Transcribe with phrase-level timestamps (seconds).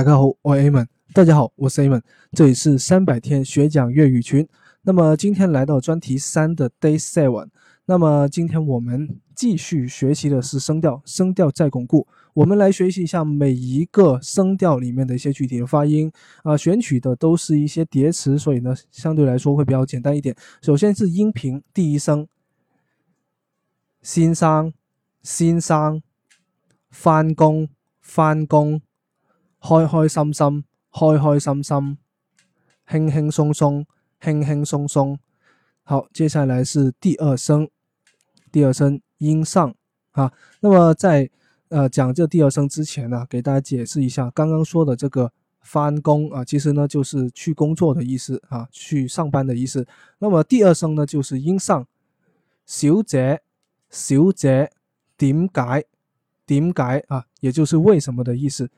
[0.00, 0.86] 大家好，我 Aman。
[1.12, 2.00] 大家好，我是 Aman，
[2.32, 4.48] 这里是三百天学讲粤语群。
[4.80, 7.48] 那么今天来到专题三的 Day Seven。
[7.84, 12.06] 那么今天我们继续学习的是声调，声调再巩固。
[12.32, 16.10] 我们来学习一下每一个声调里面的一些具体的发音
[16.44, 20.34] 啊，选取的都是一些叠词，所以呢，相对来说会比较简单一点。
[20.62, 22.26] 首先是音频第一声，
[24.00, 24.72] 先生，
[25.22, 26.02] 先生，
[26.90, 27.68] 翻工，
[28.00, 28.80] 翻工。
[29.60, 31.98] 开开心心，开开心心，
[32.90, 33.86] 轻轻松松，
[34.20, 35.18] 轻轻松松。
[35.84, 37.68] 好，接下来是第二声，
[38.50, 39.74] 第二声音上
[40.12, 40.32] 啊。
[40.60, 41.28] 那么在
[41.68, 49.86] 呃讲这第二声之前呢，给大家解释一下，刚刚说的这个翻工啊，其实呢就是去工作的意思啊，去上班的意思。
[50.20, 51.86] 那么第二声呢就是音上，
[52.64, 53.42] 小姐，
[53.90, 54.70] 小姐，
[55.18, 55.84] 点解，
[56.46, 58.70] 点解啊，也就是为什么的意思。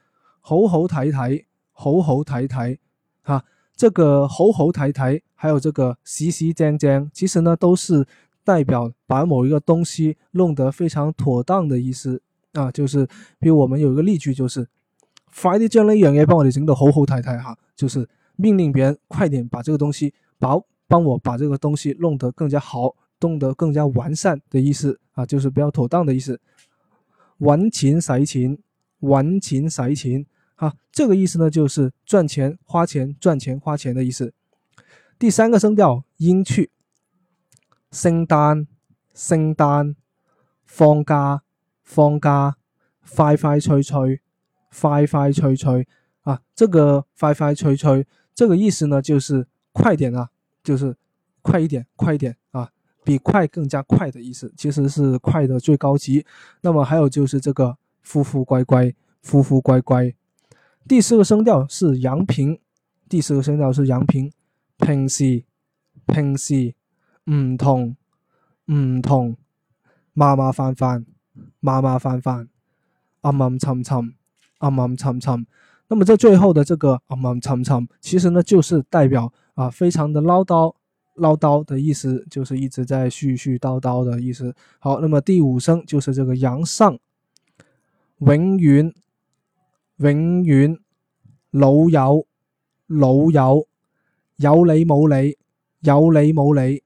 [0.44, 2.76] 好好睇睇，好好睇睇，
[3.22, 3.42] 哈，
[3.76, 8.04] 这个好好睇睇，还有这个实实正正，其实呢都是
[8.44, 12.20] 代表把某一个东西弄得非常妥当的意思
[12.54, 13.06] 啊，就是
[13.38, 14.66] 比如我们有一个例句，就是
[15.32, 20.56] “Friday 将呢样嘢帮我哋整到好好睇睇”，哈，就是命令别人快点把这个东西把
[20.88, 26.40] 帮我把这个东西弄得更加好，弄得更加完善的意思啊，就是比较妥当的意思。
[27.38, 28.58] 玩勤塞勤，
[28.98, 30.26] 玩勤塞勤。
[30.62, 34.32] 啊，这个意思呢，就是赚钱花钱赚钱花钱的意思。
[35.19, 36.70] 第三个声调，音趣，
[37.91, 38.69] 圣诞
[39.12, 39.96] 圣诞，
[40.64, 41.42] 放假
[41.82, 42.54] 放假，
[43.16, 44.20] 快快脆脆
[44.80, 45.88] 快快脆脆
[46.20, 50.28] 啊，这个快快脆脆这个意思呢，就是快点啊，
[50.62, 50.97] 就是
[51.41, 52.70] 快一点快一点啊，
[53.03, 56.25] 比快更加快的意思，其实是快的最高级。
[56.60, 60.14] 那么还有就是这个夫夫乖乖夫夫乖乖。
[60.88, 62.59] 第四个声调是阳平，
[63.09, 64.31] 第四个声调是阳平，
[64.78, 65.44] 平息，
[66.09, 66.75] 平息，
[67.31, 67.97] 唔同，
[68.72, 69.37] 唔同，
[70.12, 71.06] 麻麻烦烦，
[71.60, 72.48] 麻麻烦烦，
[73.20, 74.15] 暗暗沉沉，
[74.59, 75.47] 暗暗沉沉。
[75.88, 80.75] 那么这最后的这个暗暗沉沉，其实呢就是代表啊，非常的唠叨，
[81.14, 84.53] 唠叨的意思，就是一直在絮絮叨叨的意思。
[84.81, 86.99] 好，那么第五声就是这个阳上，
[88.19, 88.93] 永云。
[90.10, 90.76] 永遠
[91.52, 92.26] 老友
[92.88, 93.66] 老友，
[94.36, 95.28] 有你冇你，
[95.88, 96.82] 有你冇你，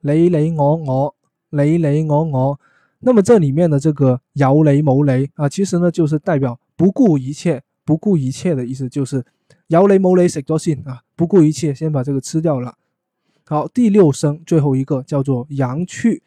[0.00, 1.14] 你你我我，
[1.50, 2.60] 你你我我。
[3.00, 9.22] 那麼這里面的這個有你冇你啊，其實呢就是代表不顧一切，不顧一切的意思，就是
[9.66, 12.76] 有你冇你食咗先啊，不顧一切，先把這個吃掉了。
[13.46, 16.22] 好，第六聲最後一個叫做陽去，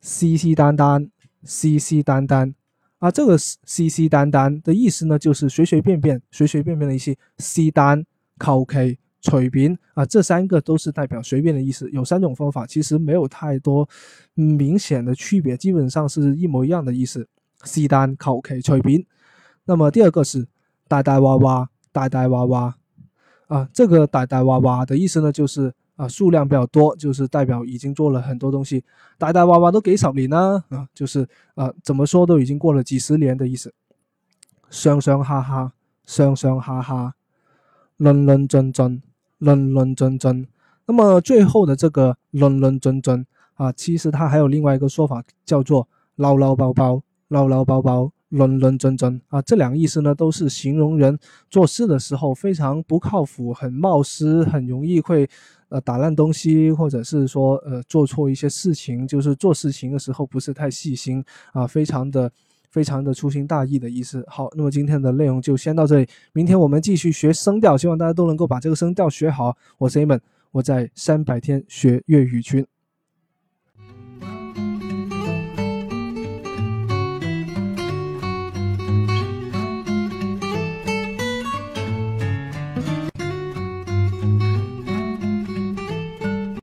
[0.00, 1.10] 稀稀淡淡，
[1.42, 2.54] 稀稀淡淡。
[3.02, 8.06] 啊，这个 C C 单单的意思呢，就是随随便便、随随便便的一些 C 单、
[8.38, 11.90] 靠 k、水平啊，这三个都是代表随便的意思。
[11.90, 13.88] 有三种方法，其实没有太多
[14.34, 17.26] 明显的区别，基本上是一模一样的意思。
[17.64, 19.04] C 单靠 k 水平。
[19.64, 20.46] 那么第二个是
[20.86, 22.76] 呆呆哇哇，呆呆哇哇。
[23.52, 28.82] 啊，这个“呆呆哇哇”的意思呢，就是啊，数量比较多，就是代表已经做了很多东西，
[29.18, 33.70] 呆呆哇哇都给少你呢，啊，就是啊，怎么说都已经过了几十年的意思。
[34.70, 35.70] 上上哈哈，
[36.06, 37.12] 上上哈哈，
[37.98, 39.02] 论论真真，
[39.36, 40.46] 论论真真。
[40.86, 43.26] 那么最后的这个“论论真真”
[43.56, 45.86] 啊，其实它还有另外一个说法，叫做
[46.16, 48.10] “捞捞包包，捞捞包包”。
[48.32, 51.16] 认认真真啊，这两个意思呢，都是形容人
[51.50, 55.28] 做事的时候非常不靠谱，很冒失，很容易会，
[55.68, 61.22] 呃，打烂东西，或者是说，呃，做错一些事情，就是做事情的时候不是太细心
[61.52, 62.30] 啊，非常的，
[62.70, 64.24] 非常的粗心大意的意思。
[64.26, 69.54] 好，那么今天的内容就先到这里，明天我们继续学声调，希望大家都能够把这个声调学好。
[69.76, 70.20] 我是 Amon，
[70.52, 72.66] 我在三百天学粤语群。